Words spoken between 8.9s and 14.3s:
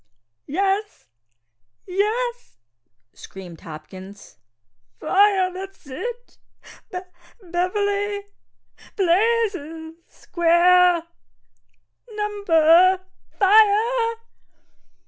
blazes! square! number Fire!"